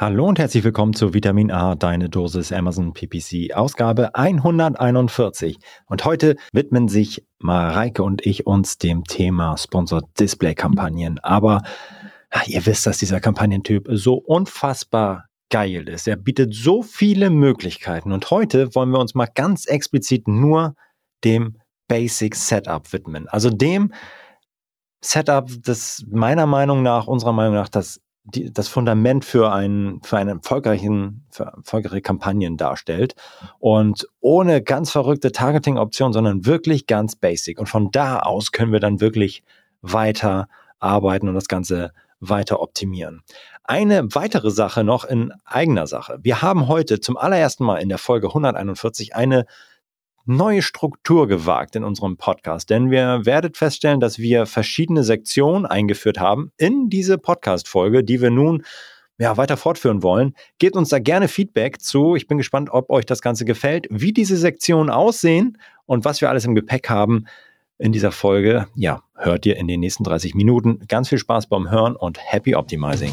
[0.00, 5.58] Hallo und herzlich willkommen zu Vitamin A, deine Dosis Amazon PPC, Ausgabe 141.
[5.84, 11.18] Und heute widmen sich Mareike und ich uns dem Thema Sponsored Display Kampagnen.
[11.18, 11.60] Aber
[12.30, 16.08] ach, ihr wisst, dass dieser Kampagnentyp so unfassbar geil ist.
[16.08, 18.12] Er bietet so viele Möglichkeiten.
[18.12, 20.76] Und heute wollen wir uns mal ganz explizit nur
[21.24, 21.58] dem
[21.88, 23.28] Basic Setup widmen.
[23.28, 23.92] Also dem
[25.02, 30.16] Setup, das meiner Meinung nach, unserer Meinung nach, das die, das Fundament für einen, für
[30.18, 33.14] einen erfolgreichen, für erfolgreiche Kampagnen darstellt.
[33.58, 37.58] Und ohne ganz verrückte Targeting-Optionen, sondern wirklich ganz basic.
[37.58, 39.42] Und von da aus können wir dann wirklich
[39.82, 40.48] weiter
[40.78, 43.22] arbeiten und das Ganze weiter optimieren.
[43.64, 46.18] Eine weitere Sache noch in eigener Sache.
[46.22, 49.46] Wir haben heute zum allerersten Mal in der Folge 141 eine
[50.30, 56.18] neue Struktur gewagt in unserem Podcast, denn wir werdet feststellen, dass wir verschiedene Sektionen eingeführt
[56.18, 58.62] haben in diese Podcast-Folge, die wir nun
[59.18, 60.34] ja, weiter fortführen wollen.
[60.58, 62.16] Gebt uns da gerne Feedback zu.
[62.16, 66.30] Ich bin gespannt, ob euch das Ganze gefällt, wie diese Sektionen aussehen und was wir
[66.30, 67.26] alles im Gepäck haben
[67.76, 68.66] in dieser Folge.
[68.74, 70.80] Ja, hört ihr in den nächsten 30 Minuten.
[70.88, 73.12] Ganz viel Spaß beim Hören und happy Optimizing.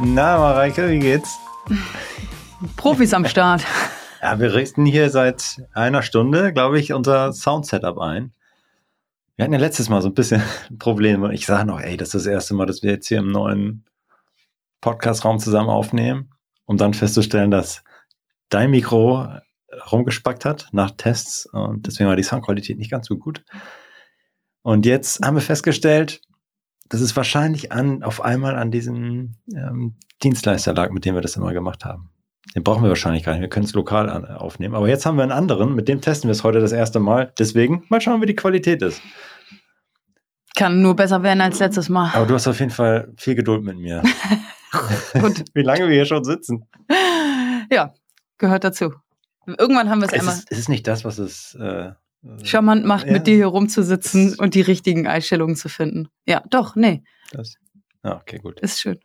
[0.00, 1.38] Na, Mareike, wie geht's?
[2.76, 3.64] Profis am Start.
[4.22, 8.32] Ja, wir richten hier seit einer Stunde, glaube ich, unser Sound-Setup ein.
[9.36, 10.42] Wir hatten ja letztes Mal so ein bisschen
[10.78, 11.34] Probleme.
[11.34, 13.84] Ich sage noch, ey, das ist das erste Mal, dass wir jetzt hier im neuen
[14.80, 16.30] Podcast-Raum zusammen aufnehmen,
[16.64, 17.84] um dann festzustellen, dass
[18.48, 19.28] dein Mikro
[19.92, 23.44] rumgespackt hat nach Tests und deswegen war die Soundqualität nicht ganz so gut.
[24.62, 26.22] Und jetzt haben wir festgestellt,
[26.88, 31.36] dass es wahrscheinlich an, auf einmal an diesem ähm, Dienstleister lag, mit dem wir das
[31.36, 32.10] immer gemacht haben.
[32.54, 33.40] Den brauchen wir wahrscheinlich gar nicht.
[33.40, 34.74] Wir können es lokal an, aufnehmen.
[34.74, 37.32] Aber jetzt haben wir einen anderen, mit dem testen wir es heute das erste Mal.
[37.38, 39.00] Deswegen mal schauen, wie die Qualität ist.
[40.54, 42.12] Kann nur besser werden als letztes Mal.
[42.14, 44.02] Aber du hast auf jeden Fall viel Geduld mit mir.
[45.20, 45.44] Gut.
[45.54, 46.68] wie lange wir hier schon sitzen.
[47.70, 47.94] Ja,
[48.38, 48.92] gehört dazu.
[49.46, 50.34] Irgendwann haben wir es einmal.
[50.34, 51.92] Ist, ist es nicht das, was es äh,
[52.42, 53.12] charmant macht, ja.
[53.12, 56.08] mit dir hier rumzusitzen und die richtigen Einstellungen zu finden.
[56.26, 57.02] Ja, doch, nee.
[57.32, 57.54] Das,
[58.04, 58.60] ja, okay, gut.
[58.60, 58.98] Ist schön.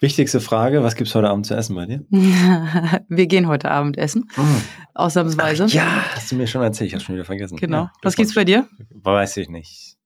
[0.00, 2.04] Wichtigste Frage, was gibt es heute Abend zu essen bei dir?
[3.08, 4.62] Wir gehen heute Abend essen, mhm.
[4.92, 5.64] ausnahmsweise.
[5.64, 7.56] Ach, ja, hast du mir schon erzählt, ich habe schon wieder vergessen.
[7.56, 7.84] Genau.
[7.84, 8.68] Ja, was gibt's bei dir?
[8.90, 9.96] Weiß ich nicht.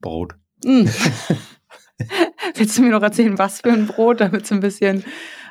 [0.00, 0.34] Brot.
[0.64, 0.86] Mm.
[2.54, 5.04] Willst du mir noch erzählen, was für ein Brot, damit es ein bisschen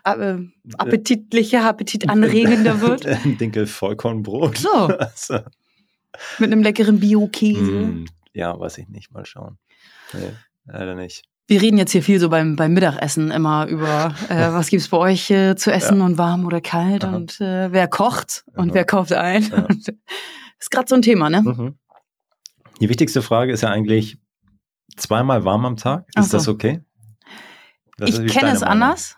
[0.04, 0.38] äh,
[0.78, 3.06] appetitlicher, appetitanregender wird?
[3.06, 4.58] Ein Dinkel Vollkornbrot.
[4.58, 5.44] So.
[6.40, 7.72] Mit einem leckeren Bio-Käse.
[7.72, 9.12] Mm, ja, weiß ich nicht.
[9.12, 9.58] Mal schauen.
[10.14, 10.32] Nee,
[10.66, 11.24] leider nicht.
[11.48, 14.98] Wir reden jetzt hier viel so beim, beim Mittagessen immer über, äh, was gibt's bei
[14.98, 16.06] euch äh, zu essen ja.
[16.06, 17.16] und warm oder kalt Aha.
[17.16, 18.76] und äh, wer kocht und Aha.
[18.76, 19.44] wer kauft ein.
[19.44, 19.68] Ja.
[20.60, 21.42] ist gerade so ein Thema, ne?
[21.42, 21.78] Mhm.
[22.80, 24.18] Die wichtigste Frage ist ja eigentlich
[24.96, 26.06] zweimal warm am Tag.
[26.16, 26.38] Ist so.
[26.38, 26.82] das okay?
[27.98, 29.18] Das ich kenne es anders.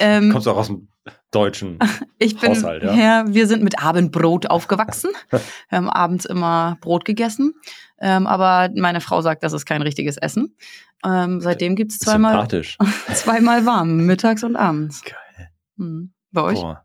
[0.00, 0.88] Ähm, Kommst du auch aus dem
[1.30, 1.78] deutschen
[2.18, 2.94] ich bin, Haushalt, ja?
[2.94, 3.24] ja?
[3.26, 5.10] Wir sind mit Abendbrot aufgewachsen.
[5.30, 5.40] wir
[5.70, 7.54] haben abends immer Brot gegessen.
[8.00, 10.56] Ähm, aber meine Frau sagt, das ist kein richtiges Essen.
[11.04, 12.46] Ähm, seitdem gibt es zweimal,
[13.14, 15.02] zweimal warm, mittags und abends.
[15.02, 15.50] Geil.
[15.78, 16.12] Hm.
[16.30, 16.60] Bei euch?
[16.60, 16.84] Boah.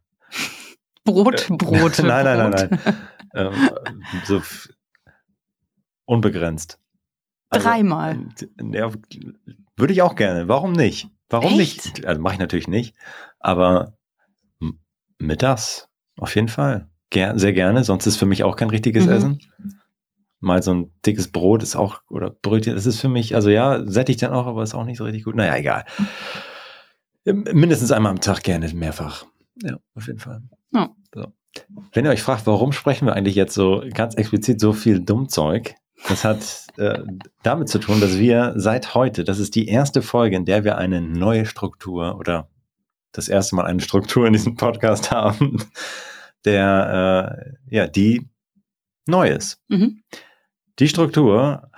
[1.04, 2.00] Brot, Brot.
[2.00, 2.98] nein, nein, nein, nein.
[3.34, 3.54] ähm,
[4.26, 4.42] so
[6.06, 6.80] unbegrenzt.
[7.50, 8.20] Also, Dreimal.
[8.72, 8.92] Ja,
[9.78, 10.48] würde ich auch gerne.
[10.50, 11.10] Warum nicht?
[11.30, 11.86] Warum Echt?
[11.86, 12.06] nicht?
[12.06, 12.96] Also mache ich natürlich nicht.
[13.40, 13.97] Aber
[15.20, 16.90] mittags auf jeden Fall.
[17.10, 17.84] Ger sehr gerne.
[17.84, 19.12] Sonst ist für mich auch kein richtiges mhm.
[19.12, 19.40] Essen.
[20.40, 23.84] Mal so ein dickes Brot ist auch, oder Brötchen, das ist für mich, also ja,
[23.86, 25.36] sättigt dann auch, aber ist auch nicht so richtig gut.
[25.36, 25.86] Naja, egal.
[27.26, 29.26] Mindestens einmal am Tag gerne, mehrfach.
[29.64, 30.44] Ja, auf jeden Fall.
[30.74, 30.90] Ja.
[31.14, 31.34] So.
[31.92, 35.76] Wenn ihr euch fragt, warum sprechen wir eigentlich jetzt so ganz explizit so viel Dummzeug,
[36.08, 37.00] das hat äh,
[37.42, 40.78] damit zu tun, dass wir seit heute, das ist die erste Folge, in der wir
[40.78, 42.50] eine neue Struktur oder
[43.18, 45.64] das erste Mal eine Struktur in diesem Podcast haben,
[46.46, 48.30] der äh, ja die
[49.08, 49.62] neu ist.
[49.68, 50.04] Mhm.
[50.80, 51.70] Die Struktur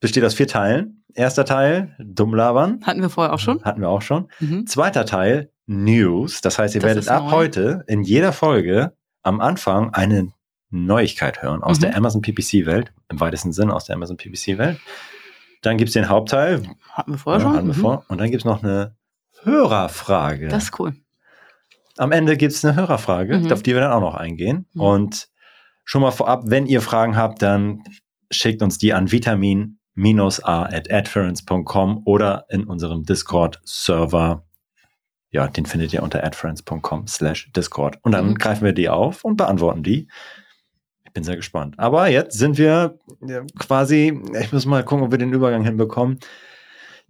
[0.00, 1.04] besteht aus vier Teilen.
[1.14, 2.80] Erster Teil, Dummlabern.
[2.84, 3.62] Hatten wir vorher auch schon.
[3.64, 4.28] Hatten wir auch schon.
[4.40, 4.66] Mhm.
[4.66, 6.40] Zweiter Teil, News.
[6.40, 7.30] Das heißt, ihr das werdet ab neu.
[7.30, 10.32] heute in jeder Folge am Anfang eine
[10.70, 11.82] Neuigkeit hören aus mhm.
[11.82, 14.78] der Amazon PPC-Welt, im weitesten Sinne aus der Amazon PPC-Welt.
[15.62, 16.62] Dann gibt es den Hauptteil.
[16.92, 17.66] Hatten wir vorher ja, schon.
[17.66, 17.80] Wir mhm.
[17.80, 18.04] vor.
[18.08, 18.96] Und dann gibt es noch eine
[19.42, 20.48] Hörerfrage.
[20.48, 20.94] Das ist cool.
[21.96, 23.52] Am Ende gibt es eine Hörerfrage, mhm.
[23.52, 24.66] auf die wir dann auch noch eingehen.
[24.72, 24.80] Mhm.
[24.80, 25.28] Und
[25.84, 27.82] schon mal vorab, wenn ihr Fragen habt, dann
[28.30, 34.44] schickt uns die an vitamin-a at adference.com oder in unserem Discord-Server.
[35.30, 37.98] Ja, den findet ihr unter adference.com slash Discord.
[38.02, 38.34] Und dann mhm.
[38.36, 40.08] greifen wir die auf und beantworten die.
[41.04, 41.74] Ich bin sehr gespannt.
[41.78, 42.98] Aber jetzt sind wir
[43.58, 46.20] quasi, ich muss mal gucken, ob wir den Übergang hinbekommen.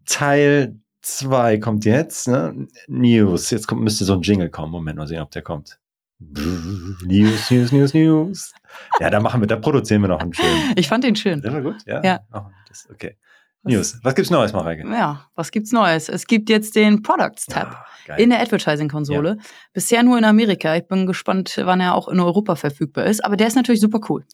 [0.07, 2.69] Teil 2 kommt jetzt, ne?
[2.89, 3.51] News.
[3.51, 4.73] Jetzt kommt, müsste so ein Jingle kommen.
[4.73, 5.79] Moment, mal sehen, ob der kommt.
[6.19, 8.53] News, News, News, News.
[9.01, 10.75] Ja, da machen wir, da produzieren wir noch einen schönen.
[10.77, 11.41] Ich fand den schön.
[11.41, 12.03] Der war gut, ja?
[12.05, 12.21] Ja.
[12.33, 13.17] Oh, das, okay.
[13.63, 13.99] News.
[14.03, 14.87] Was gibt's Neues, Mareike?
[14.89, 16.09] Ja, was gibt's Neues?
[16.09, 19.37] Es gibt jetzt den Products Tab ja, in der Advertising-Konsole.
[19.39, 19.45] Ja.
[19.73, 20.77] Bisher nur in Amerika.
[20.77, 23.23] Ich bin gespannt, wann er auch in Europa verfügbar ist.
[23.25, 24.25] Aber der ist natürlich super cool.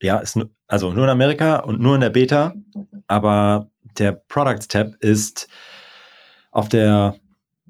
[0.00, 0.38] Ja, ist
[0.68, 2.54] also nur in Amerika und nur in der Beta.
[3.08, 5.48] Aber der Products Tab ist
[6.52, 7.16] auf der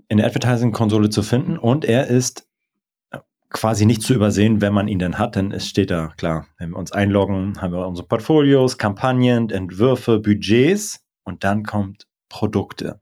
[0.09, 2.47] in der Advertising-Konsole zu finden und er ist
[3.49, 6.71] quasi nicht zu übersehen, wenn man ihn denn hat, denn es steht da, klar, wenn
[6.71, 13.01] wir uns einloggen, haben wir unsere Portfolios, Kampagnen, Entwürfe, Budgets und dann kommt Produkte.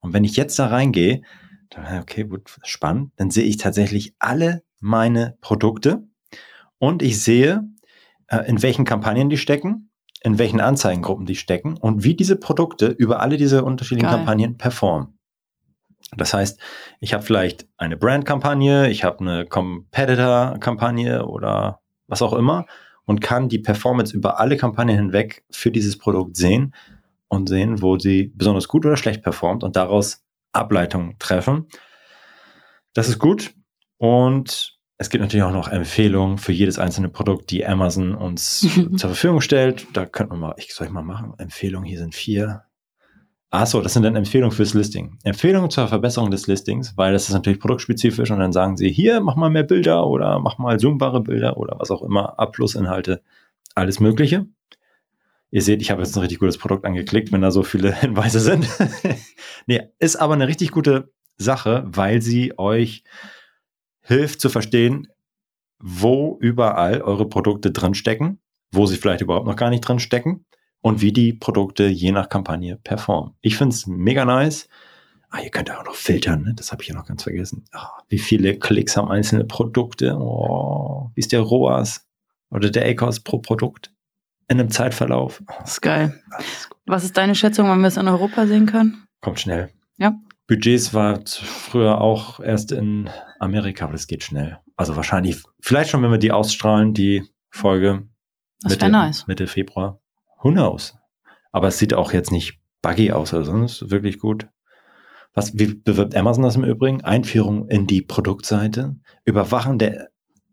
[0.00, 1.22] Und wenn ich jetzt da reingehe,
[1.70, 6.04] dann, okay, gut, spannend, dann sehe ich tatsächlich alle meine Produkte
[6.78, 7.62] und ich sehe,
[8.28, 9.89] äh, in welchen Kampagnen die stecken,
[10.22, 14.18] in welchen Anzeigengruppen die stecken und wie diese Produkte über alle diese unterschiedlichen Geil.
[14.18, 15.18] Kampagnen performen.
[16.16, 16.60] Das heißt,
[17.00, 22.66] ich habe vielleicht eine Brand-Kampagne, ich habe eine Competitor-Kampagne oder was auch immer
[23.06, 26.74] und kann die Performance über alle Kampagnen hinweg für dieses Produkt sehen
[27.28, 31.68] und sehen, wo sie besonders gut oder schlecht performt und daraus Ableitungen treffen.
[32.92, 33.54] Das ist gut
[33.98, 38.60] und es gibt natürlich auch noch Empfehlungen für jedes einzelne Produkt, die Amazon uns
[38.96, 39.86] zur Verfügung stellt.
[39.94, 42.64] Da könnte man mal, ich soll ich mal machen, Empfehlungen, hier sind vier.
[43.48, 45.16] Achso, das sind dann Empfehlungen fürs Listing.
[45.22, 49.22] Empfehlungen zur Verbesserung des Listings, weil das ist natürlich produktspezifisch und dann sagen sie, hier,
[49.22, 53.22] mach mal mehr Bilder oder mach mal zoombare Bilder oder was auch immer, Abschlussinhalte,
[53.74, 54.48] alles Mögliche.
[55.50, 58.38] Ihr seht, ich habe jetzt ein richtig gutes Produkt angeklickt, wenn da so viele Hinweise
[58.38, 58.68] sind.
[59.66, 63.02] nee, ist aber eine richtig gute Sache, weil sie euch
[64.10, 65.06] hilft zu verstehen,
[65.78, 68.40] wo überall eure Produkte drinstecken,
[68.72, 70.44] wo sie vielleicht überhaupt noch gar nicht drinstecken
[70.80, 73.34] und wie die Produkte je nach Kampagne performen.
[73.40, 74.68] Ich finde es mega nice.
[75.30, 76.54] Ah, ihr könnt auch noch filtern, ne?
[76.56, 77.64] das habe ich ja noch ganz vergessen.
[77.70, 80.16] Ah, wie viele Klicks haben einzelne Produkte?
[80.16, 82.04] Oh, wie ist der ROAS
[82.50, 83.92] oder der ACOS pro Produkt
[84.48, 85.40] in einem Zeitverlauf?
[85.46, 86.20] Oh, das ist geil.
[86.84, 89.04] Was ist deine Schätzung, wann wir es in Europa sehen können?
[89.20, 89.70] Kommt schnell.
[89.98, 90.18] Ja.
[90.50, 93.08] Budgets war früher auch erst in
[93.38, 94.58] Amerika, aber das geht schnell.
[94.74, 98.08] Also wahrscheinlich, vielleicht schon, wenn wir die ausstrahlen, die Folge.
[98.62, 99.28] Das Mitte, nice.
[99.28, 100.00] Mitte Februar.
[100.42, 100.96] Who knows?
[101.52, 104.48] Aber es sieht auch jetzt nicht buggy aus, also sonst wirklich gut.
[105.34, 107.04] Was, wie bewirbt Amazon das im Übrigen?
[107.04, 110.08] Einführung in die Produktseite, Überwachen der,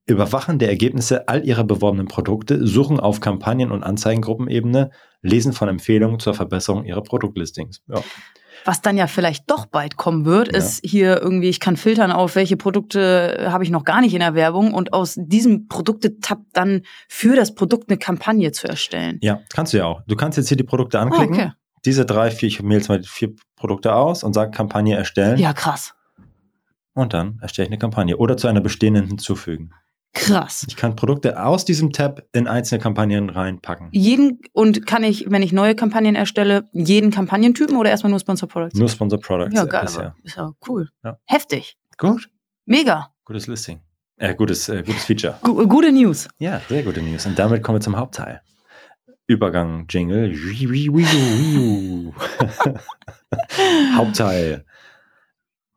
[0.05, 4.91] Überwachen der Ergebnisse all ihrer beworbenen Produkte, Suchen auf Kampagnen- und Anzeigengruppenebene,
[5.23, 7.81] Lesen von Empfehlungen zur Verbesserung ihrer Produktlistings.
[7.88, 8.03] Ja.
[8.65, 10.57] Was dann ja vielleicht doch bald kommen wird, ja.
[10.57, 14.19] ist hier irgendwie, ich kann filtern auf, welche Produkte habe ich noch gar nicht in
[14.19, 19.19] der Werbung und aus diesem Produkte-Tab dann für das Produkt eine Kampagne zu erstellen.
[19.21, 20.01] Ja, kannst du ja auch.
[20.07, 21.36] Du kannst jetzt hier die Produkte anklicken.
[21.36, 21.51] Oh, okay.
[21.86, 25.37] Diese drei, vier, ich wähle jetzt mal vier Produkte aus und sage Kampagne erstellen.
[25.37, 25.94] Ja, krass.
[26.94, 29.71] Und dann erstelle ich eine Kampagne oder zu einer bestehenden hinzufügen.
[30.14, 30.66] Krass.
[30.68, 33.90] Ich kann Produkte aus diesem Tab in einzelne Kampagnen reinpacken.
[33.92, 38.49] Jeden und kann ich, wenn ich neue Kampagnen erstelle, jeden Kampagnentypen oder erstmal nur Sponsor
[38.49, 38.78] Products?
[38.80, 39.56] Nur Sponsor Products.
[39.56, 39.83] Ja, geil.
[39.83, 40.16] Bisher.
[40.23, 40.90] Ist ja cool.
[41.04, 41.18] Ja.
[41.26, 41.78] Heftig.
[41.97, 42.30] Gut.
[42.66, 43.11] Mega.
[43.26, 43.81] Gutes Listing.
[44.18, 45.40] Äh, gutes, äh, gutes Feature.
[45.44, 46.28] G gute News.
[46.40, 47.26] Ja, sehr gute News.
[47.28, 48.42] Und damit kommen wir zum Hauptteil.
[49.28, 50.33] Übergang, Jingle.
[53.95, 54.66] Hauptteil.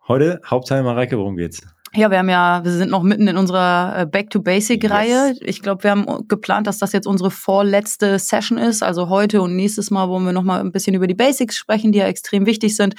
[0.09, 1.61] Heute Hauptteil, Mareike, worum geht's?
[1.93, 5.31] Ja, wir haben ja, wir sind noch mitten in unserer äh, Back to Basic Reihe.
[5.31, 5.39] Yes.
[5.43, 8.83] Ich glaube, wir haben geplant, dass das jetzt unsere vorletzte Session ist.
[8.83, 11.91] Also heute und nächstes Mal wollen wir noch mal ein bisschen über die Basics sprechen,
[11.91, 12.95] die ja extrem wichtig sind.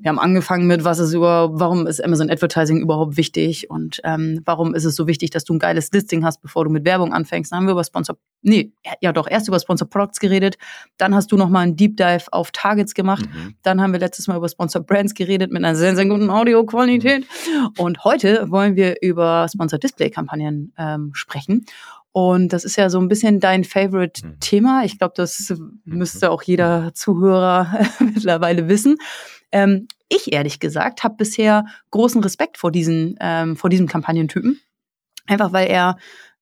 [0.00, 4.40] Wir haben angefangen mit, was ist über, warum ist Amazon Advertising überhaupt wichtig und ähm,
[4.46, 7.12] warum ist es so wichtig, dass du ein geiles Listing hast, bevor du mit Werbung
[7.12, 7.52] anfängst.
[7.52, 10.56] Dann haben wir über Sponsor, nee, ja doch, erst über Sponsor Products geredet.
[10.96, 13.26] Dann hast du nochmal einen Deep Dive auf Targets gemacht.
[13.26, 13.54] Mhm.
[13.62, 17.26] Dann haben wir letztes Mal über Sponsor Brands geredet mit einer sehr, sehr guten Audioqualität.
[17.76, 21.66] Und heute wollen wir über Sponsor Display Kampagnen ähm, sprechen.
[22.12, 24.80] Und das ist ja so ein bisschen dein Favorite-Thema.
[24.80, 24.84] Mhm.
[24.84, 25.80] Ich glaube, das mhm.
[25.84, 28.96] müsste auch jeder Zuhörer mittlerweile wissen.
[29.52, 34.60] Ähm, ich ehrlich gesagt habe bisher großen Respekt vor diesen, ähm, vor diesem Kampagnentypen.
[35.26, 35.96] Einfach weil er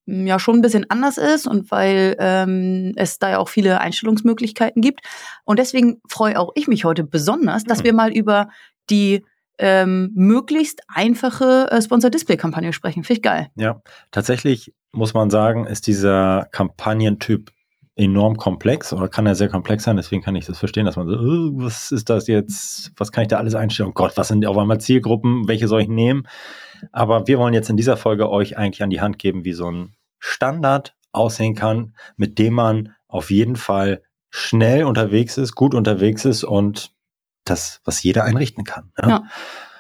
[0.07, 4.81] ja schon ein bisschen anders ist und weil ähm, es da ja auch viele Einstellungsmöglichkeiten
[4.81, 5.01] gibt.
[5.45, 7.85] Und deswegen freue auch ich mich heute besonders, dass mhm.
[7.85, 8.49] wir mal über
[8.89, 9.25] die
[9.59, 13.05] ähm, möglichst einfache äh, Sponsor-Display-Kampagne sprechen.
[13.05, 13.49] Finde ich geil.
[13.57, 17.51] Ja, tatsächlich muss man sagen, ist dieser Kampagnentyp
[17.99, 19.97] enorm komplex oder kann er sehr komplex sein.
[19.97, 22.93] Deswegen kann ich das verstehen, dass man so, oh, was ist das jetzt?
[22.97, 23.91] Was kann ich da alles einstellen?
[23.91, 25.49] Oh Gott, was sind auf einmal Zielgruppen?
[25.49, 26.27] Welche soll ich nehmen?
[26.93, 29.71] Aber wir wollen jetzt in dieser Folge euch eigentlich an die Hand geben, wie so
[29.71, 36.25] ein Standard aussehen kann, mit dem man auf jeden Fall schnell unterwegs ist, gut unterwegs
[36.25, 36.93] ist und
[37.45, 38.93] das, was jeder einrichten kann.
[39.01, 39.09] Ja?
[39.09, 39.23] ja.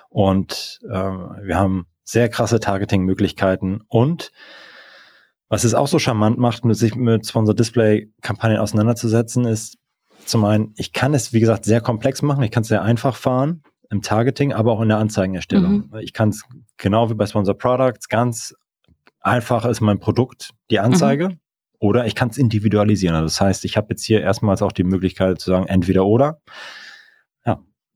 [0.08, 4.32] Und äh, wir haben sehr krasse Targeting-Möglichkeiten und
[5.48, 9.78] was es auch so charmant macht, mit sich mit Sponsor Display Kampagnen auseinanderzusetzen, ist
[10.24, 12.42] zum einen, ich kann es, wie gesagt, sehr komplex machen.
[12.42, 15.88] Ich kann es sehr einfach fahren im Targeting, aber auch in der Anzeigenerstellung.
[15.90, 15.98] Mhm.
[16.00, 16.44] Ich kann es
[16.76, 18.54] genau wie bei Sponsor Products ganz
[19.20, 21.38] einfach ist mein Produkt die Anzeige mhm.
[21.78, 23.14] oder ich kann es individualisieren.
[23.14, 26.40] Also das heißt, ich habe jetzt hier erstmals auch die Möglichkeit zu sagen, entweder oder.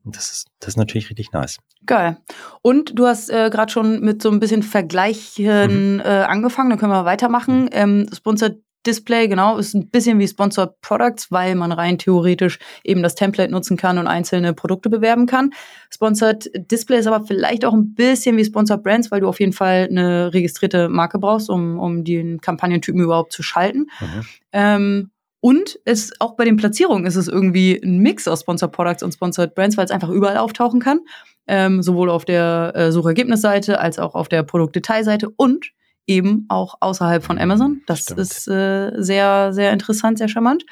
[0.05, 1.59] Das ist, das ist natürlich richtig nice.
[1.87, 2.19] Geil.
[2.61, 6.01] Und du hast äh, gerade schon mit so ein bisschen Vergleichen mhm.
[6.01, 7.65] äh, angefangen, dann können wir weitermachen.
[7.65, 7.71] Mhm.
[7.73, 13.03] Ähm, Sponsored Display, genau, ist ein bisschen wie Sponsored Products, weil man rein theoretisch eben
[13.03, 15.51] das Template nutzen kann und einzelne Produkte bewerben kann.
[15.91, 19.53] Sponsored Display ist aber vielleicht auch ein bisschen wie Sponsored Brands, weil du auf jeden
[19.53, 23.87] Fall eine registrierte Marke brauchst, um, um den Kampagnentypen überhaupt zu schalten.
[24.01, 24.23] Mhm.
[24.53, 25.11] Ähm,
[25.43, 29.13] und es, auch bei den Platzierungen ist es irgendwie ein Mix aus Sponsored Products und
[29.13, 31.01] Sponsored Brands, weil es einfach überall auftauchen kann.
[31.49, 35.73] Ähm, sowohl auf der äh, Suchergebnisseite als auch auf der Produktdetailseite und
[36.07, 37.83] eben auch außerhalb von Amazon.
[37.87, 38.21] Das Stimmt.
[38.21, 40.65] ist äh, sehr, sehr interessant, sehr charmant.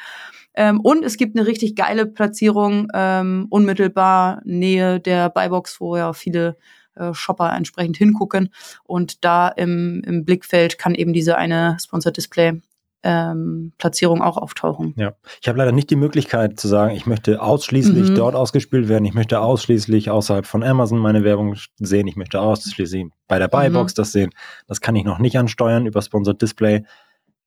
[0.55, 6.13] Ähm, und es gibt eine richtig geile Platzierung, ähm, unmittelbar Nähe der Buybox, wo ja
[6.13, 6.57] viele
[6.95, 8.51] äh, Shopper entsprechend hingucken.
[8.85, 12.63] Und da im, im Blickfeld kann eben diese eine Sponsored Display
[13.03, 14.95] ähm, Platzierung auch auftauchen.
[14.97, 18.15] Ja, ich habe leider nicht die Möglichkeit zu sagen, ich möchte ausschließlich mhm.
[18.15, 23.07] dort ausgespielt werden, ich möchte ausschließlich außerhalb von Amazon meine Werbung sehen, ich möchte ausschließlich
[23.27, 23.97] bei der Buybox mhm.
[23.97, 24.31] das sehen.
[24.67, 26.85] Das kann ich noch nicht ansteuern über Sponsored Display.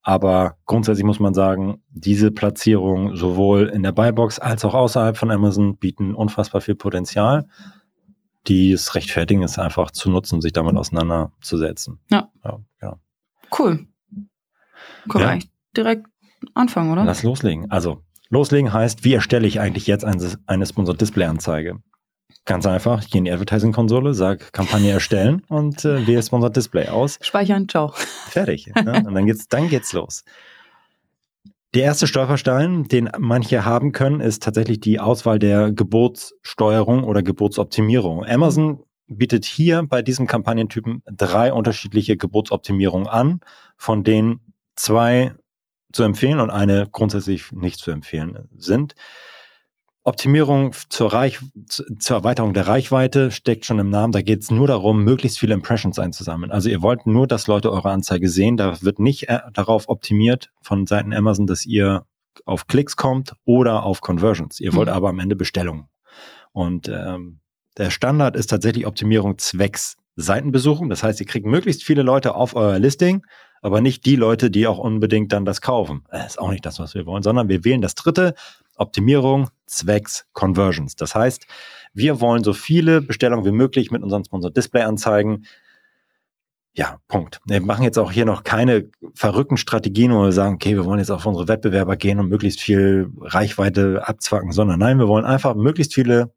[0.06, 5.30] Aber grundsätzlich muss man sagen, diese Platzierung sowohl in der Buybox als auch außerhalb von
[5.30, 7.46] Amazon bieten unfassbar viel Potenzial.
[8.46, 12.00] Die es rechtfertigen, ist einfach zu nutzen, sich damit auseinanderzusetzen.
[12.10, 12.28] Ja.
[12.44, 12.98] ja, ja.
[13.58, 13.86] Cool.
[15.08, 15.28] Können ja.
[15.28, 16.06] wir eigentlich direkt
[16.54, 17.04] anfangen, oder?
[17.04, 17.70] Lass loslegen.
[17.70, 21.80] Also, loslegen heißt, wie erstelle ich eigentlich jetzt eine, eine Sponsored Display-Anzeige?
[22.46, 26.88] Ganz einfach, ich gehe in die Advertising-Konsole, sage Kampagne erstellen und äh, wähle Sponsored Display
[26.88, 27.18] aus.
[27.22, 27.92] Speichern, ciao.
[28.28, 28.70] Fertig.
[28.74, 29.02] Ne?
[29.06, 30.24] Und dann geht's, dann geht's los.
[31.74, 38.24] Der erste Stolperstein, den manche haben können, ist tatsächlich die Auswahl der Geburtssteuerung oder Geburtsoptimierung.
[38.24, 43.40] Amazon bietet hier bei diesem Kampagnentypen drei unterschiedliche Geburtsoptimierungen an,
[43.76, 44.40] von denen
[44.76, 45.34] zwei
[45.92, 48.94] zu empfehlen und eine grundsätzlich nicht zu empfehlen sind.
[50.06, 54.12] Optimierung zur, Reich, zur Erweiterung der Reichweite steckt schon im Namen.
[54.12, 56.52] Da geht es nur darum, möglichst viele Impressions einzusammeln.
[56.52, 58.58] Also ihr wollt nur, dass Leute eure Anzeige sehen.
[58.58, 62.04] Da wird nicht äh, darauf optimiert von Seiten Amazon, dass ihr
[62.44, 64.60] auf Klicks kommt oder auf Conversions.
[64.60, 64.94] Ihr wollt mhm.
[64.94, 65.88] aber am Ende Bestellungen.
[66.52, 67.40] Und ähm,
[67.78, 70.90] der Standard ist tatsächlich Optimierung zwecks Seitenbesuchung.
[70.90, 73.24] Das heißt, ihr kriegt möglichst viele Leute auf euer Listing
[73.64, 76.04] aber nicht die Leute, die auch unbedingt dann das kaufen.
[76.10, 78.34] Das ist auch nicht das, was wir wollen, sondern wir wählen das dritte,
[78.76, 80.96] Optimierung zwecks Conversions.
[80.96, 81.46] Das heißt,
[81.94, 85.46] wir wollen so viele Bestellungen wie möglich mit unseren Sponsor Display anzeigen.
[86.74, 87.40] Ja, Punkt.
[87.46, 90.98] Wir machen jetzt auch hier noch keine verrückten Strategien, wo wir sagen, okay, wir wollen
[90.98, 95.54] jetzt auf unsere Wettbewerber gehen und möglichst viel Reichweite abzwacken, sondern nein, wir wollen einfach
[95.54, 96.34] möglichst viele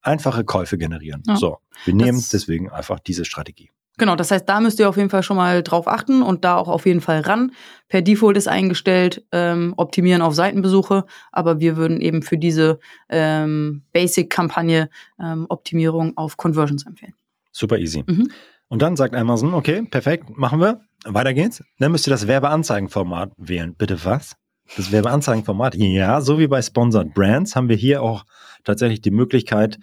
[0.00, 1.22] einfache Käufe generieren.
[1.26, 3.70] Ja, so, wir nehmen deswegen einfach diese Strategie.
[3.98, 6.56] Genau, das heißt, da müsst ihr auf jeden Fall schon mal drauf achten und da
[6.56, 7.52] auch auf jeden Fall ran.
[7.88, 12.78] Per Default ist eingestellt, ähm, optimieren auf Seitenbesuche, aber wir würden eben für diese
[13.08, 14.88] ähm, Basic-Kampagne
[15.20, 17.14] ähm, Optimierung auf Conversions empfehlen.
[17.50, 18.04] Super easy.
[18.06, 18.30] Mhm.
[18.68, 20.80] Und dann sagt Amazon, okay, perfekt, machen wir.
[21.04, 21.64] Weiter geht's.
[21.78, 23.74] Dann müsst ihr das Werbeanzeigenformat wählen.
[23.74, 24.36] Bitte was?
[24.76, 25.74] Das Werbeanzeigenformat?
[25.74, 28.24] Ja, so wie bei Sponsored Brands haben wir hier auch
[28.64, 29.78] tatsächlich die Möglichkeit,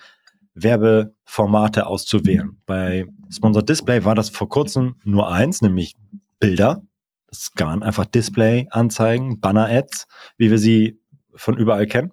[0.55, 2.61] Werbeformate auszuwählen.
[2.65, 5.95] Bei Sponsored Display war das vor kurzem nur eins, nämlich
[6.39, 6.81] Bilder.
[7.27, 10.07] Das waren einfach Display-Anzeigen, Banner-Ads,
[10.37, 10.99] wie wir sie
[11.35, 12.11] von überall kennen.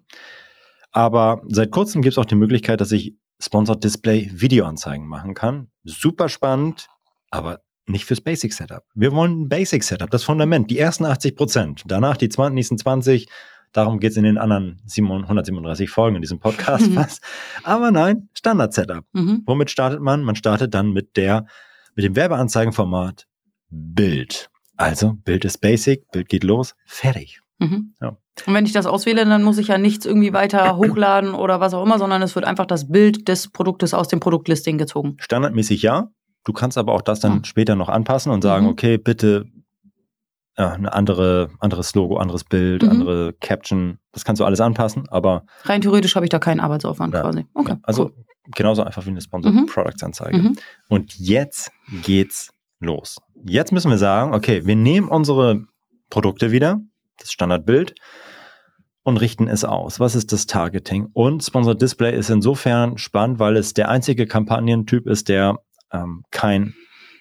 [0.91, 5.69] Aber seit kurzem gibt es auch die Möglichkeit, dass ich Sponsored Display Videoanzeigen machen kann.
[5.85, 6.89] Super spannend,
[7.31, 8.85] aber nicht fürs Basic Setup.
[8.95, 11.83] Wir wollen ein Basic Setup, das Fundament, die ersten 80 Prozent.
[11.87, 13.29] Danach die 20, nächsten 20
[13.73, 16.95] Darum geht es in den anderen 137 Folgen in diesem Podcast mhm.
[16.95, 17.23] fast.
[17.64, 19.05] Aber nein, Standard-Setup.
[19.12, 19.43] Mhm.
[19.47, 20.23] Womit startet man?
[20.23, 21.47] Man startet dann mit der,
[21.95, 23.26] mit dem Werbeanzeigenformat
[23.71, 24.50] Bild.
[24.76, 27.41] Also, Bild ist basic, Bild geht los, fertig.
[27.59, 27.95] Mhm.
[28.00, 28.17] Ja.
[28.47, 31.75] Und wenn ich das auswähle, dann muss ich ja nichts irgendwie weiter hochladen oder was
[31.75, 35.17] auch immer, sondern es wird einfach das Bild des Produktes aus dem Produktlisting gezogen.
[35.19, 36.09] Standardmäßig ja.
[36.45, 37.45] Du kannst aber auch das dann mhm.
[37.45, 38.73] später noch anpassen und sagen, mhm.
[38.73, 39.47] okay, bitte
[40.59, 42.90] ja, eine andere, anderes Logo, anderes Bild, mhm.
[42.90, 43.99] andere Caption.
[44.12, 45.44] Das kannst du alles anpassen, aber.
[45.64, 47.47] Rein theoretisch habe ich da keinen Arbeitsaufwand ja, quasi.
[47.54, 47.76] Okay.
[47.82, 48.25] Also cool.
[48.54, 49.66] genauso einfach wie eine Sponsored mhm.
[50.32, 50.56] Mhm.
[50.88, 53.16] Und jetzt geht's los.
[53.44, 55.64] Jetzt müssen wir sagen, okay, wir nehmen unsere
[56.11, 56.80] Produkte wieder,
[57.18, 57.94] das Standardbild,
[59.04, 59.99] und richten es aus.
[60.00, 61.09] Was ist das Targeting?
[61.12, 65.59] Und Sponsored Display ist insofern spannend, weil es der einzige Kampagnentyp ist, der
[65.92, 66.75] ähm, kein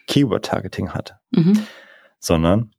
[0.08, 1.66] Keyword-Targeting hat, mhm.
[2.20, 2.72] sondern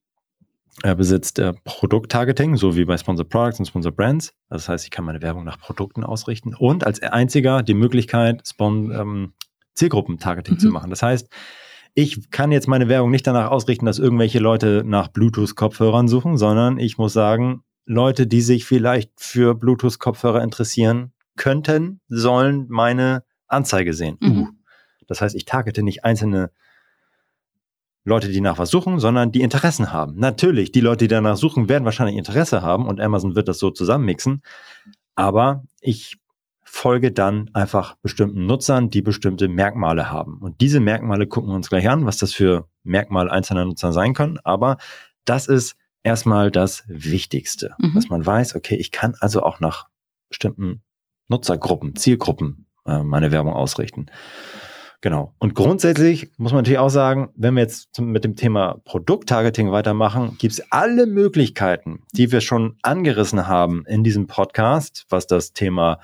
[0.82, 4.32] er besitzt äh, Produkt-Targeting, so wie bei Sponsor Products und Sponsor Brands.
[4.48, 8.90] Das heißt, ich kann meine Werbung nach Produkten ausrichten und als einziger die Möglichkeit, Spon
[8.90, 9.32] ähm,
[9.74, 10.58] Zielgruppen-Targeting mhm.
[10.58, 10.90] zu machen.
[10.90, 11.28] Das heißt,
[11.94, 16.78] ich kann jetzt meine Werbung nicht danach ausrichten, dass irgendwelche Leute nach Bluetooth-Kopfhörern suchen, sondern
[16.78, 24.16] ich muss sagen, Leute, die sich vielleicht für Bluetooth-Kopfhörer interessieren könnten, sollen meine Anzeige sehen.
[24.20, 24.38] Mhm.
[24.38, 24.48] Uh.
[25.06, 26.50] Das heißt, ich targete nicht einzelne
[28.04, 30.16] Leute, die nach was suchen, sondern die Interessen haben.
[30.16, 33.70] Natürlich, die Leute, die danach suchen, werden wahrscheinlich Interesse haben und Amazon wird das so
[33.70, 34.42] zusammenmixen.
[35.14, 36.18] Aber ich
[36.64, 40.38] folge dann einfach bestimmten Nutzern, die bestimmte Merkmale haben.
[40.38, 44.14] Und diese Merkmale gucken wir uns gleich an, was das für Merkmale einzelner Nutzer sein
[44.14, 44.38] können.
[44.42, 44.78] Aber
[45.24, 47.94] das ist erstmal das Wichtigste, mhm.
[47.94, 49.86] dass man weiß, okay, ich kann also auch nach
[50.28, 50.82] bestimmten
[51.28, 54.06] Nutzergruppen, Zielgruppen äh, meine Werbung ausrichten.
[55.02, 55.34] Genau.
[55.40, 60.36] Und grundsätzlich muss man natürlich auch sagen, wenn wir jetzt mit dem Thema Produkttargeting weitermachen,
[60.38, 65.98] gibt es alle Möglichkeiten, die wir schon angerissen haben in diesem Podcast, was das Thema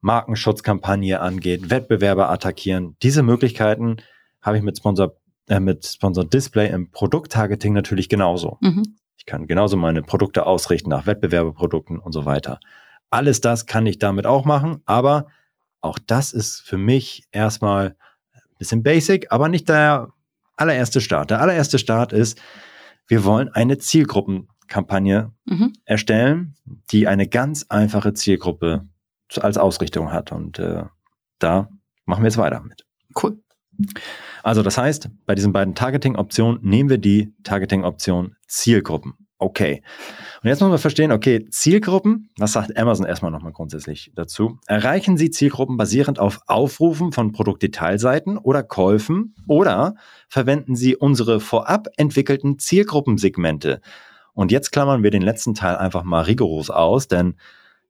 [0.00, 2.96] Markenschutzkampagne angeht, Wettbewerber attackieren.
[3.02, 3.98] Diese Möglichkeiten
[4.40, 5.14] habe ich mit Sponsor,
[5.48, 8.56] äh, mit Sponsor Display im Produkttargeting natürlich genauso.
[8.62, 8.96] Mhm.
[9.18, 12.58] Ich kann genauso meine Produkte ausrichten nach Wettbewerbeprodukten und so weiter.
[13.10, 15.26] Alles das kann ich damit auch machen, aber
[15.82, 17.96] auch das ist für mich erstmal
[18.64, 20.08] bisschen basic, aber nicht der
[20.56, 21.30] allererste Start.
[21.30, 22.40] Der allererste Start ist,
[23.06, 25.72] wir wollen eine Zielgruppenkampagne mhm.
[25.84, 26.54] erstellen,
[26.90, 28.88] die eine ganz einfache Zielgruppe
[29.38, 30.32] als Ausrichtung hat.
[30.32, 30.84] Und äh,
[31.38, 31.68] da
[32.06, 32.86] machen wir jetzt weiter mit.
[33.22, 33.38] Cool.
[34.42, 39.14] Also das heißt, bei diesen beiden Targeting-Optionen nehmen wir die Targeting-Option Zielgruppen.
[39.44, 39.82] Okay.
[40.42, 44.58] Und jetzt muss man verstehen, okay, Zielgruppen, was sagt Amazon erstmal nochmal grundsätzlich dazu?
[44.66, 49.96] Erreichen Sie Zielgruppen basierend auf Aufrufen von Produktdetailseiten oder Käufen oder
[50.30, 53.82] verwenden Sie unsere vorab entwickelten Zielgruppensegmente?
[54.32, 57.34] Und jetzt klammern wir den letzten Teil einfach mal rigoros aus, denn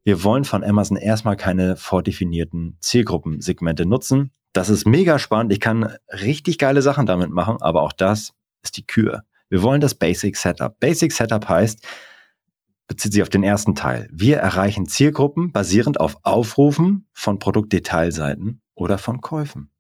[0.02, 4.32] wir wollen von Amazon erstmal keine vordefinierten Zielgruppensegmente nutzen.
[4.52, 5.52] Das ist mega spannend.
[5.52, 8.32] Ich kann richtig geile Sachen damit machen, aber auch das
[8.64, 9.22] ist die Kür.
[9.54, 10.80] Wir wollen das Basic Setup.
[10.80, 11.86] Basic Setup heißt,
[12.88, 14.08] bezieht sich auf den ersten Teil.
[14.10, 19.70] Wir erreichen Zielgruppen basierend auf Aufrufen von Produktdetailseiten oder von Käufen.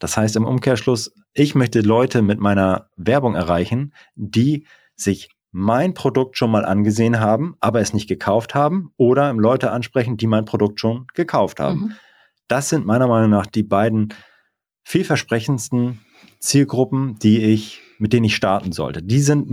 [0.00, 6.36] Das heißt im Umkehrschluss, ich möchte Leute mit meiner Werbung erreichen, die sich mein Produkt
[6.36, 10.80] schon mal angesehen haben, aber es nicht gekauft haben oder Leute ansprechen, die mein Produkt
[10.80, 11.78] schon gekauft haben.
[11.78, 11.92] Mhm.
[12.48, 14.12] Das sind meiner Meinung nach die beiden
[14.82, 16.00] vielversprechendsten
[16.40, 19.00] Zielgruppen, die ich mit denen ich starten sollte.
[19.00, 19.48] Die sind,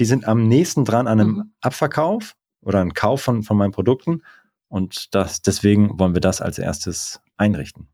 [0.00, 1.52] die sind am nächsten dran an einem mhm.
[1.60, 4.22] Abverkauf oder einem Kauf von, von meinen Produkten.
[4.66, 7.86] Und das, deswegen wollen wir das als erstes einrichten.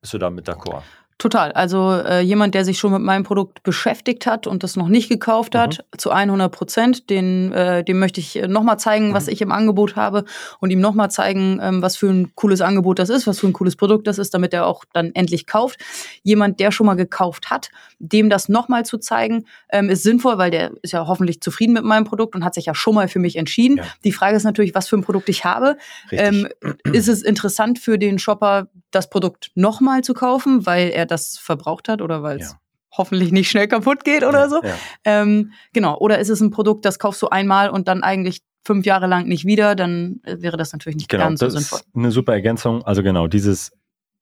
[0.00, 0.82] Bist du damit d'accord?
[1.18, 1.50] Total.
[1.52, 5.08] Also äh, jemand, der sich schon mit meinem Produkt beschäftigt hat und das noch nicht
[5.08, 5.98] gekauft hat, mhm.
[5.98, 9.14] zu 100 Prozent, den, äh, dem möchte ich äh, nochmal zeigen, mhm.
[9.14, 10.26] was ich im Angebot habe
[10.60, 13.54] und ihm nochmal zeigen, ähm, was für ein cooles Angebot das ist, was für ein
[13.54, 15.80] cooles Produkt das ist, damit er auch dann endlich kauft.
[16.22, 20.50] Jemand, der schon mal gekauft hat, dem das nochmal zu zeigen, ähm, ist sinnvoll, weil
[20.50, 23.20] der ist ja hoffentlich zufrieden mit meinem Produkt und hat sich ja schon mal für
[23.20, 23.78] mich entschieden.
[23.78, 23.84] Ja.
[24.04, 25.78] Die Frage ist natürlich, was für ein Produkt ich habe.
[26.10, 26.46] Ähm,
[26.92, 31.88] ist es interessant für den Shopper, das Produkt nochmal zu kaufen, weil er das verbraucht
[31.88, 32.58] hat oder weil es ja.
[32.96, 34.62] hoffentlich nicht schnell kaputt geht oder ja, so.
[34.62, 34.74] Ja.
[35.04, 35.98] Ähm, genau.
[35.98, 39.26] Oder ist es ein Produkt, das kaufst du einmal und dann eigentlich fünf Jahre lang
[39.28, 41.80] nicht wieder, dann äh, wäre das natürlich nicht genau, ganz so sinnvoll.
[41.80, 42.82] Ist eine super Ergänzung.
[42.84, 43.72] Also genau, dieses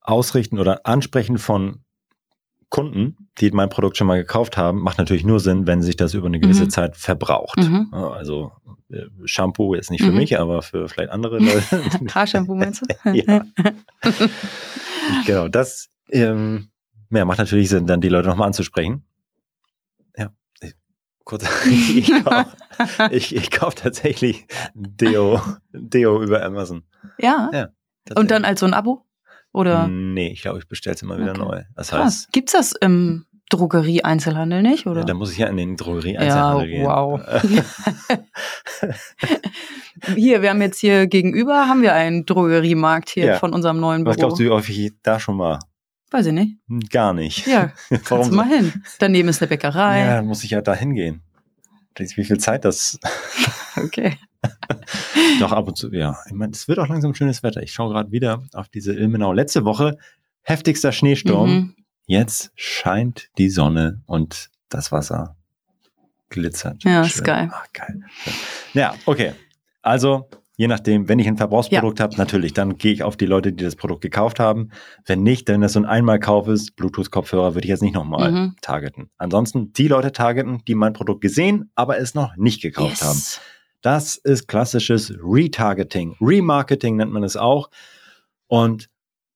[0.01, 1.84] Ausrichten oder Ansprechen von
[2.69, 6.13] Kunden, die mein Produkt schon mal gekauft haben, macht natürlich nur Sinn, wenn sich das
[6.13, 6.69] über eine gewisse mhm.
[6.69, 7.57] Zeit verbraucht.
[7.57, 7.93] Mhm.
[7.93, 8.51] Also
[8.89, 10.17] äh, Shampoo ist nicht für mhm.
[10.17, 11.83] mich, aber für vielleicht andere Leute.
[12.13, 13.11] Haarshampoo meinst du?
[13.13, 13.45] ja.
[15.25, 16.69] genau, das ähm,
[17.11, 19.05] ja, macht natürlich Sinn, dann die Leute nochmal anzusprechen.
[20.17, 20.31] Ja,
[21.23, 22.55] kurz, ich kaufe
[23.11, 25.39] ich, ich kauf tatsächlich Deo,
[25.71, 26.83] Deo über Amazon.
[27.19, 27.49] Ja.
[27.53, 27.69] ja
[28.15, 29.04] Und dann als so ein Abo?
[29.55, 29.87] Oder?
[29.87, 31.39] Nee, ich glaube, ich bestelle es immer wieder okay.
[31.39, 31.63] neu.
[31.75, 32.01] Das heißt.
[32.01, 32.27] Krass.
[32.33, 34.99] Gibt's das im Drogerie-Einzelhandel nicht, oder?
[34.99, 36.85] Ja, da muss ich ja in den Drogerie-Einzelhandel ja, gehen.
[36.85, 37.21] wow.
[40.15, 43.39] hier, wir haben jetzt hier gegenüber, haben wir einen Drogeriemarkt hier ja.
[43.39, 44.11] von unserem neuen Büro.
[44.11, 45.59] Was glaubst du, wie häufig ich da schon mal?
[46.11, 46.57] Weiß ich nicht.
[46.89, 47.47] Gar nicht.
[47.47, 47.71] Ja,
[48.09, 48.83] Warum du mal hin.
[48.99, 49.99] Daneben ist eine Bäckerei.
[50.01, 51.21] Ja, dann muss ich ja da hingehen.
[51.97, 52.99] Wie viel Zeit das...
[53.77, 54.17] okay.
[55.39, 56.17] Doch ab und zu, ja.
[56.27, 57.63] Ich meine, es wird auch langsam schönes Wetter.
[57.63, 59.33] Ich schaue gerade wieder auf diese Ilmenau.
[59.33, 59.97] Letzte Woche
[60.41, 61.49] heftigster Schneesturm.
[61.49, 61.75] Mhm.
[62.05, 65.35] Jetzt scheint die Sonne und das Wasser
[66.29, 66.83] glitzert.
[66.83, 67.11] Ja, Schön.
[67.11, 67.49] ist geil.
[67.51, 68.03] Ach, geil.
[68.73, 69.33] Ja, okay.
[69.81, 72.03] Also, je nachdem, wenn ich ein Verbrauchsprodukt ja.
[72.03, 74.69] habe, natürlich, dann gehe ich auf die Leute, die das Produkt gekauft haben.
[75.05, 78.55] Wenn nicht, wenn das so ein Einmalkauf ist, Bluetooth-Kopfhörer, würde ich jetzt nicht nochmal mhm.
[78.61, 79.09] targeten.
[79.17, 83.03] Ansonsten die Leute targeten, die mein Produkt gesehen, aber es noch nicht gekauft yes.
[83.03, 83.21] haben.
[83.81, 86.15] Das ist klassisches Retargeting.
[86.19, 87.69] Remarketing nennt man es auch.
[88.47, 88.89] Und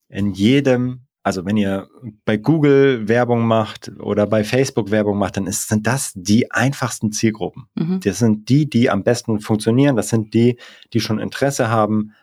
[0.07, 1.87] in jedem also wenn ihr
[2.25, 7.11] bei Google Werbung macht oder bei Facebook Werbung macht, dann ist, sind das die einfachsten
[7.11, 7.65] Zielgruppen.
[7.75, 7.99] Mhm.
[8.03, 9.95] Das sind die, die am besten funktionieren.
[9.95, 10.57] Das sind die,
[10.93, 12.13] die schon Interesse haben.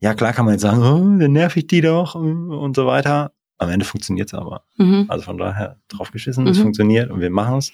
[0.00, 3.32] Ja, klar kann man jetzt sagen, oh, dann nerv ich die doch und so weiter.
[3.58, 4.64] Am Ende funktioniert es aber.
[4.76, 5.06] Mhm.
[5.08, 6.50] Also von daher drauf geschissen, mhm.
[6.50, 7.72] es funktioniert und wir machen es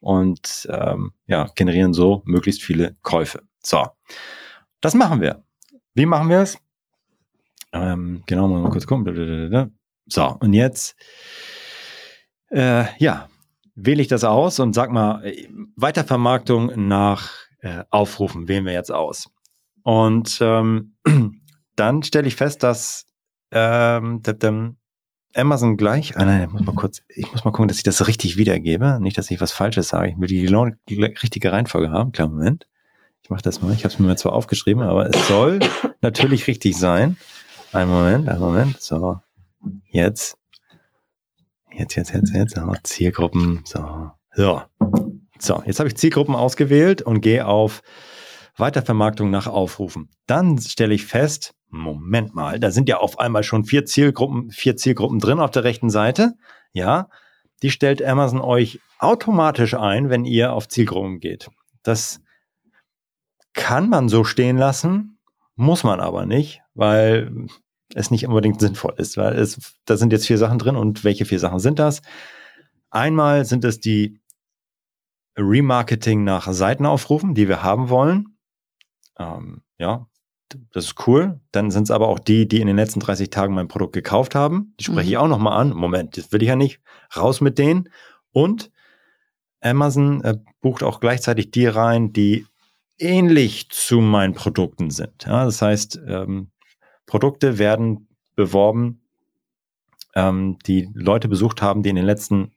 [0.00, 3.42] und ähm, ja, generieren so möglichst viele Käufe.
[3.62, 3.86] So,
[4.80, 5.44] das machen wir.
[5.94, 6.58] Wie machen wir es?
[7.72, 9.06] Ähm, genau, mal kurz gucken.
[10.06, 10.96] So, und jetzt,
[12.50, 13.28] äh, ja,
[13.74, 15.24] wähle ich das aus und sag mal,
[15.76, 19.30] Weitervermarktung nach äh, Aufrufen wählen wir jetzt aus.
[19.82, 20.96] Und ähm,
[21.76, 23.06] dann stelle ich fest, dass
[23.50, 24.22] ähm,
[25.34, 28.06] Amazon gleich, ah, nein, ich muss mal kurz, ich muss mal gucken, dass ich das
[28.06, 28.98] richtig wiedergebe.
[29.00, 30.10] Nicht, dass ich was Falsches sage.
[30.10, 30.46] Ich will die,
[30.88, 32.12] die richtige Reihenfolge haben.
[32.12, 32.66] Klar, Moment.
[33.22, 33.72] Ich mache das mal.
[33.72, 35.60] Ich habe es mir zwar aufgeschrieben, aber es soll
[36.02, 37.16] natürlich richtig sein.
[37.72, 38.80] Ein Moment, ein Moment.
[38.80, 39.20] So,
[39.84, 40.36] Jetzt.
[41.70, 42.54] Jetzt, jetzt, jetzt, jetzt.
[42.54, 43.62] So, Zielgruppen.
[43.64, 44.10] So.
[44.34, 44.62] So.
[45.38, 47.82] So, jetzt habe ich Zielgruppen ausgewählt und gehe auf
[48.56, 50.10] Weitervermarktung nach Aufrufen.
[50.26, 54.76] Dann stelle ich fest, Moment mal, da sind ja auf einmal schon vier Zielgruppen, vier
[54.76, 56.34] Zielgruppen drin auf der rechten Seite.
[56.72, 57.08] Ja,
[57.62, 61.48] die stellt Amazon euch automatisch ein, wenn ihr auf Zielgruppen geht.
[61.82, 62.20] Das
[63.52, 65.18] kann man so stehen lassen,
[65.56, 67.46] muss man aber nicht, weil
[67.94, 71.24] es nicht unbedingt sinnvoll ist, weil es, da sind jetzt vier Sachen drin und welche
[71.24, 72.02] vier Sachen sind das?
[72.90, 74.20] Einmal sind es die
[75.36, 78.36] Remarketing nach Seitenaufrufen, die wir haben wollen.
[79.18, 80.06] Ähm, ja,
[80.72, 81.40] das ist cool.
[81.52, 84.34] Dann sind es aber auch die, die in den letzten 30 Tagen mein Produkt gekauft
[84.34, 84.74] haben.
[84.78, 85.12] Die spreche mhm.
[85.12, 85.70] ich auch nochmal an.
[85.70, 86.80] Moment, das will ich ja nicht.
[87.16, 87.88] Raus mit denen.
[88.30, 88.70] Und
[89.60, 92.46] Amazon äh, bucht auch gleichzeitig die rein, die
[92.98, 95.24] ähnlich zu meinen Produkten sind.
[95.24, 96.50] Ja, das heißt, ähm,
[97.12, 99.02] Produkte werden beworben,
[100.14, 102.52] ähm, die Leute besucht haben, die in den letzten,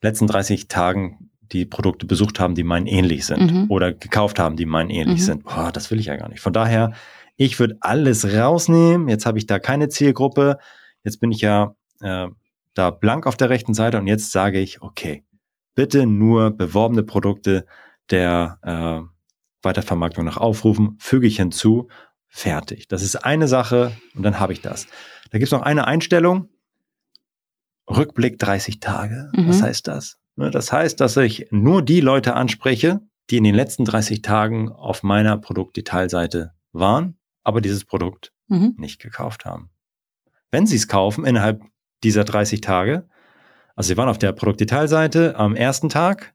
[0.00, 3.66] letzten 30 Tagen die Produkte besucht haben, die meinen ähnlich sind mhm.
[3.68, 5.24] oder gekauft haben, die meinen ähnlich mhm.
[5.24, 5.44] sind.
[5.44, 6.40] Boah, das will ich ja gar nicht.
[6.40, 6.94] Von daher,
[7.36, 9.10] ich würde alles rausnehmen.
[9.10, 10.56] Jetzt habe ich da keine Zielgruppe.
[11.02, 12.28] Jetzt bin ich ja äh,
[12.72, 15.26] da blank auf der rechten Seite und jetzt sage ich, okay,
[15.74, 17.66] bitte nur beworbene Produkte
[18.08, 19.06] der äh,
[19.62, 21.88] Weitervermarktung nach Aufrufen füge ich hinzu
[22.36, 22.88] Fertig.
[22.88, 24.88] Das ist eine Sache und dann habe ich das.
[25.30, 26.48] Da gibt es noch eine Einstellung.
[27.88, 29.30] Rückblick 30 Tage.
[29.36, 29.48] Mhm.
[29.48, 30.18] Was heißt das?
[30.34, 34.68] Ne, das heißt, dass ich nur die Leute anspreche, die in den letzten 30 Tagen
[34.68, 38.74] auf meiner Produktdetailseite waren, aber dieses Produkt mhm.
[38.78, 39.70] nicht gekauft haben.
[40.50, 41.62] Wenn sie es kaufen innerhalb
[42.02, 43.08] dieser 30 Tage,
[43.76, 46.33] also sie waren auf der Produktdetailseite am ersten Tag,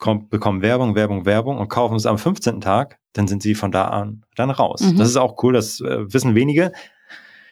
[0.00, 2.60] kommt, bekommen Werbung, Werbung, Werbung und kaufen es am 15.
[2.60, 4.80] Tag, dann sind sie von da an dann raus.
[4.80, 4.96] Mhm.
[4.96, 6.72] Das ist auch cool, das äh, wissen wenige.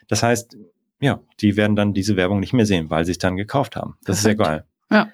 [0.09, 0.57] Das heißt,
[1.01, 3.97] ja, die werden dann diese Werbung nicht mehr sehen, weil sie es dann gekauft haben.
[4.05, 4.41] Das Perfekt.
[4.41, 4.65] ist sehr geil.
[4.91, 5.09] Ja.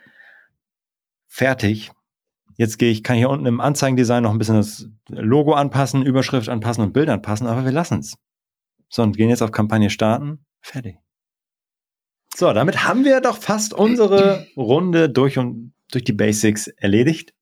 [1.26, 1.90] Fertig.
[2.56, 6.48] Jetzt gehe ich, kann hier unten im Anzeigendesign noch ein bisschen das Logo anpassen, Überschrift
[6.48, 8.14] anpassen und Bild anpassen, aber wir lassen es.
[8.88, 10.46] So, und gehen jetzt auf Kampagne starten.
[10.60, 10.98] Fertig.
[12.36, 17.34] So, damit haben wir doch fast unsere Runde durch und durch die Basics erledigt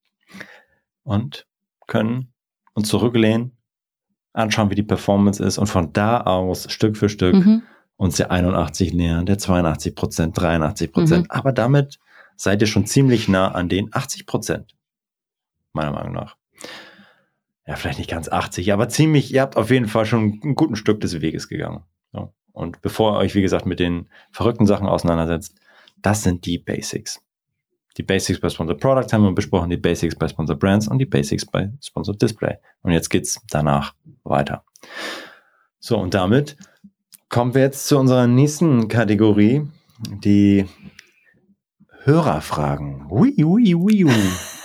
[1.04, 1.46] und
[1.86, 2.32] können
[2.74, 3.56] und zurücklehnen,
[4.32, 7.62] anschauen, wie die Performance ist und von da aus Stück für Stück mhm.
[7.96, 11.24] uns der 81 nähern, der 82 Prozent, 83 Prozent.
[11.24, 11.30] Mhm.
[11.30, 11.98] Aber damit
[12.36, 14.74] seid ihr schon ziemlich nah an den 80 Prozent.
[15.72, 16.36] Meiner Meinung nach.
[17.66, 20.78] Ja, vielleicht nicht ganz 80, aber ziemlich, ihr habt auf jeden Fall schon ein gutes
[20.78, 21.84] Stück des Weges gegangen.
[22.12, 22.32] So.
[22.52, 25.54] Und bevor ihr euch, wie gesagt, mit den verrückten Sachen auseinandersetzt,
[26.00, 27.22] das sind die Basics.
[27.96, 31.06] Die Basics bei Sponsor Product haben wir besprochen, die Basics bei Sponsor Brands und die
[31.06, 32.56] Basics bei Sponsor Display.
[32.82, 34.64] Und jetzt geht's danach weiter.
[35.78, 36.56] So, und damit
[37.28, 39.66] kommen wir jetzt zu unserer nächsten Kategorie,
[40.24, 40.66] die
[42.04, 43.06] Hörerfragen.
[43.10, 44.12] Ui, ui, ui, ui.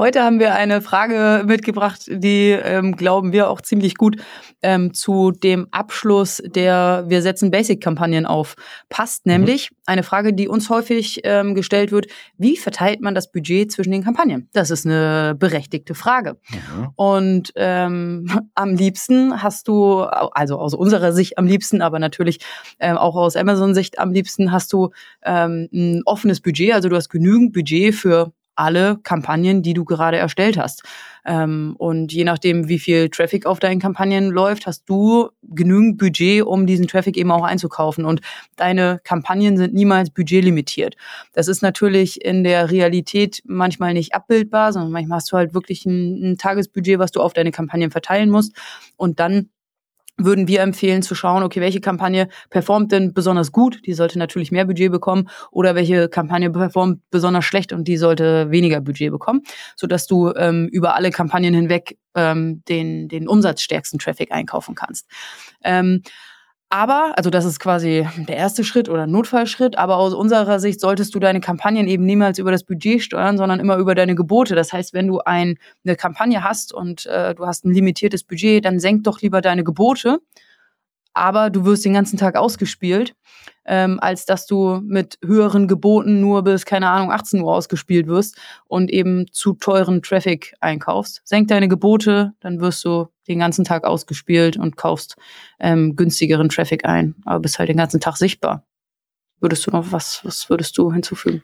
[0.00, 4.16] Heute haben wir eine Frage mitgebracht, die, ähm, glauben wir, auch ziemlich gut
[4.62, 8.54] ähm, zu dem Abschluss der Wir setzen Basic-Kampagnen auf
[8.88, 9.26] passt.
[9.26, 9.32] Mhm.
[9.32, 12.06] Nämlich eine Frage, die uns häufig ähm, gestellt wird,
[12.38, 14.48] wie verteilt man das Budget zwischen den Kampagnen?
[14.54, 16.38] Das ist eine berechtigte Frage.
[16.48, 16.88] Mhm.
[16.96, 22.38] Und ähm, am liebsten hast du, also aus unserer Sicht am liebsten, aber natürlich
[22.78, 27.10] ähm, auch aus Amazon-Sicht am liebsten hast du ähm, ein offenes Budget, also du hast
[27.10, 30.82] genügend Budget für alle Kampagnen, die du gerade erstellt hast.
[31.24, 36.42] Ähm, und je nachdem, wie viel Traffic auf deinen Kampagnen läuft, hast du genügend Budget,
[36.42, 38.04] um diesen Traffic eben auch einzukaufen.
[38.04, 38.20] Und
[38.56, 40.96] deine Kampagnen sind niemals budgetlimitiert.
[41.32, 45.86] Das ist natürlich in der Realität manchmal nicht abbildbar, sondern manchmal hast du halt wirklich
[45.86, 48.54] ein, ein Tagesbudget, was du auf deine Kampagnen verteilen musst.
[48.96, 49.48] Und dann
[50.24, 54.52] würden wir empfehlen zu schauen, okay, welche Kampagne performt denn besonders gut, die sollte natürlich
[54.52, 59.42] mehr Budget bekommen, oder welche Kampagne performt besonders schlecht und die sollte weniger Budget bekommen,
[59.76, 65.06] sodass du ähm, über alle Kampagnen hinweg ähm, den, den umsatzstärksten Traffic einkaufen kannst.
[65.62, 66.02] Ähm,
[66.70, 71.14] aber, also das ist quasi der erste Schritt oder Notfallschritt, aber aus unserer Sicht solltest
[71.14, 74.54] du deine Kampagnen eben niemals über das Budget steuern, sondern immer über deine Gebote.
[74.54, 78.64] Das heißt, wenn du ein, eine Kampagne hast und äh, du hast ein limitiertes Budget,
[78.64, 80.20] dann senk doch lieber deine Gebote
[81.12, 83.14] aber du wirst den ganzen Tag ausgespielt,
[83.64, 88.36] ähm, als dass du mit höheren Geboten nur bis, keine Ahnung, 18 Uhr ausgespielt wirst
[88.66, 91.22] und eben zu teuren Traffic einkaufst.
[91.24, 95.16] Senk deine Gebote, dann wirst du den ganzen Tag ausgespielt und kaufst
[95.58, 98.66] ähm, günstigeren Traffic ein, aber bist halt den ganzen Tag sichtbar.
[99.40, 101.42] Würdest du noch was, was würdest du hinzufügen?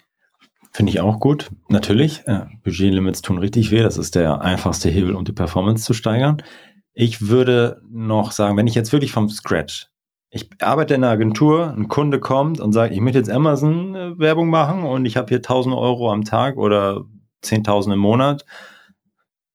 [0.73, 1.51] Finde ich auch gut.
[1.69, 3.83] Natürlich, äh, Budgetlimits tun richtig weh.
[3.83, 6.43] Das ist der einfachste Hebel, um die Performance zu steigern.
[6.93, 9.89] Ich würde noch sagen, wenn ich jetzt wirklich vom Scratch,
[10.29, 14.19] ich arbeite in einer Agentur, ein Kunde kommt und sagt, ich möchte jetzt Amazon äh,
[14.19, 17.07] Werbung machen und ich habe hier 1000 Euro am Tag oder
[17.43, 18.45] 10.000 im Monat.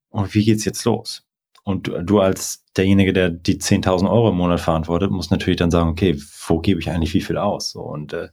[0.09, 1.23] Und wie geht's jetzt los?
[1.63, 5.89] Und du, als derjenige, der die 10.000 Euro im Monat verantwortet, musst natürlich dann sagen,
[5.89, 7.75] okay, wo gebe ich eigentlich wie viel aus?
[7.75, 8.29] Und äh,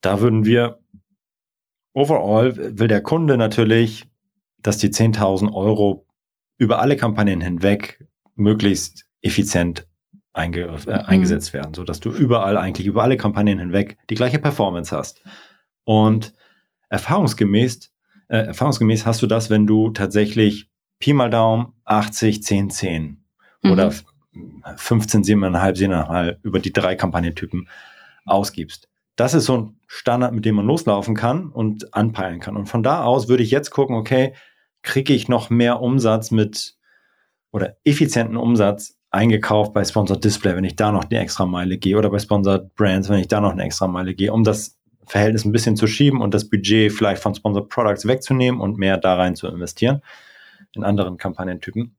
[0.00, 0.78] da würden wir,
[1.92, 4.06] overall will der Kunde natürlich,
[4.58, 6.06] dass die 10.000 Euro
[6.56, 9.88] über alle Kampagnen hinweg möglichst effizient
[10.32, 11.06] einge, äh, mhm.
[11.06, 15.22] eingesetzt werden, so dass du überall eigentlich über alle Kampagnen hinweg die gleiche Performance hast.
[15.84, 16.34] Und
[16.88, 17.92] erfahrungsgemäß,
[18.28, 20.70] äh, erfahrungsgemäß hast du das, wenn du tatsächlich
[21.04, 23.18] Pi mal Daumen 80, 10, 10
[23.60, 23.70] mhm.
[23.70, 23.92] oder
[24.76, 27.68] 15, 7,5, 7,5 über die drei Kampagnentypen
[28.24, 28.88] ausgibst.
[29.14, 32.56] Das ist so ein Standard, mit dem man loslaufen kann und anpeilen kann.
[32.56, 34.32] Und von da aus würde ich jetzt gucken, okay,
[34.80, 36.74] kriege ich noch mehr Umsatz mit
[37.52, 41.98] oder effizienten Umsatz eingekauft bei Sponsored Display, wenn ich da noch die extra Meile gehe
[41.98, 45.44] oder bei Sponsored Brands, wenn ich da noch eine extra Meile gehe, um das Verhältnis
[45.44, 49.16] ein bisschen zu schieben und das Budget vielleicht von Sponsored Products wegzunehmen und mehr da
[49.16, 50.00] rein zu investieren
[50.74, 51.96] in anderen Kampagnentypen.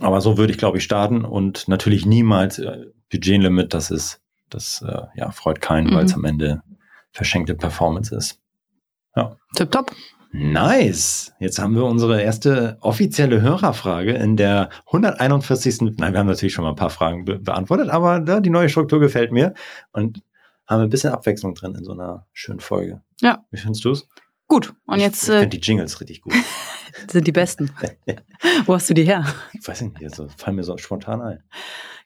[0.00, 4.82] Aber so würde ich, glaube ich, starten und natürlich niemals äh, Budgetlimit, das ist, das
[4.82, 5.94] äh, ja, freut keinen, mhm.
[5.94, 6.62] weil es am Ende
[7.12, 8.40] verschenkte Performance ist.
[9.14, 9.36] Ja.
[9.54, 9.92] Tipptopp.
[10.36, 11.32] Nice.
[11.38, 15.80] Jetzt haben wir unsere erste offizielle Hörerfrage in der 141.
[15.96, 18.68] Nein, wir haben natürlich schon mal ein paar Fragen be beantwortet, aber da, die neue
[18.68, 19.54] Struktur gefällt mir
[19.92, 20.24] und
[20.66, 23.00] haben ein bisschen Abwechslung drin in so einer schönen Folge.
[23.20, 23.44] Ja.
[23.52, 24.08] Wie findest du es?
[24.48, 24.74] Gut.
[24.86, 25.22] Und ich, jetzt.
[25.24, 26.34] Ich finde die Jingles richtig gut.
[27.10, 27.70] sind die besten.
[28.66, 29.24] Wo hast du die her?
[29.52, 31.42] Ich weiß nicht, also fallen mir so spontan ein.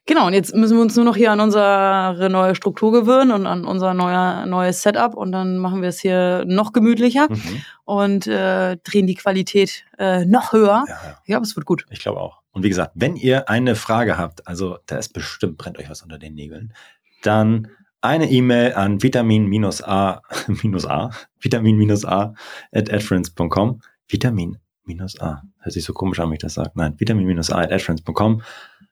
[0.05, 3.45] Genau, und jetzt müssen wir uns nur noch hier an unsere neue Struktur gewöhnen und
[3.45, 7.61] an unser neuer, neues Setup und dann machen wir es hier noch gemütlicher mhm.
[7.85, 10.85] und äh, drehen die Qualität äh, noch höher.
[10.87, 11.17] Ja, ja.
[11.21, 11.85] Ich glaube, es wird gut.
[11.91, 12.41] Ich glaube auch.
[12.51, 16.01] Und wie gesagt, wenn ihr eine Frage habt, also da ist bestimmt, brennt euch was
[16.01, 16.73] unter den Nägeln,
[17.21, 17.67] dann
[18.01, 20.21] eine E-Mail an vitamin-a,
[20.63, 22.33] minus a, vitamin-a
[22.71, 23.81] at adfriends.com.
[24.07, 25.41] Vitamin-a.
[25.59, 26.71] Hört sich so komisch an, wenn ich das sage.
[26.75, 28.41] Nein, vitamin-a at adfriends.com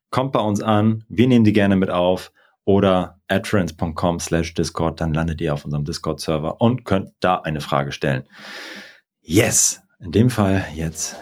[0.10, 2.32] kommt bei uns an, wir nehmen die gerne mit auf
[2.66, 7.92] oder adfriends.com slash Discord, dann landet ihr auf unserem Discord-Server und könnt da eine Frage
[7.92, 8.24] stellen.
[9.22, 9.82] Yes!
[10.00, 11.16] In dem Fall jetzt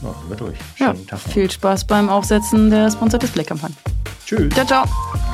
[0.00, 0.58] sind wir durch.
[0.76, 1.20] Schönen ja, Tag.
[1.20, 3.76] Viel Spaß beim Aufsetzen der Sponsored Display-Kampagne.
[4.26, 4.52] Tschüss.
[4.52, 5.33] Ciao, ciao.